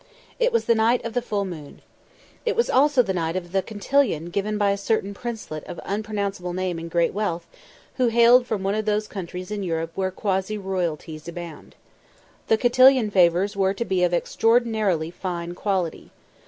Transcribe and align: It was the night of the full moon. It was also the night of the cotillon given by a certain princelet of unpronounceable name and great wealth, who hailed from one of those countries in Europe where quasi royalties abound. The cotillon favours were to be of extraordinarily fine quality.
It 0.39 0.51
was 0.51 0.65
the 0.65 0.73
night 0.73 1.05
of 1.05 1.13
the 1.13 1.21
full 1.21 1.45
moon. 1.45 1.83
It 2.43 2.55
was 2.55 2.71
also 2.71 3.03
the 3.03 3.13
night 3.13 3.35
of 3.35 3.51
the 3.51 3.61
cotillon 3.61 4.31
given 4.31 4.57
by 4.57 4.71
a 4.71 4.75
certain 4.77 5.13
princelet 5.13 5.63
of 5.65 5.79
unpronounceable 5.85 6.53
name 6.53 6.79
and 6.79 6.89
great 6.89 7.13
wealth, 7.13 7.45
who 7.97 8.07
hailed 8.07 8.47
from 8.47 8.63
one 8.63 8.73
of 8.73 8.85
those 8.85 9.07
countries 9.07 9.51
in 9.51 9.61
Europe 9.61 9.91
where 9.93 10.09
quasi 10.09 10.57
royalties 10.57 11.27
abound. 11.27 11.75
The 12.47 12.57
cotillon 12.57 13.11
favours 13.11 13.55
were 13.55 13.75
to 13.75 13.85
be 13.85 14.03
of 14.03 14.11
extraordinarily 14.11 15.11
fine 15.11 15.53
quality. 15.53 16.09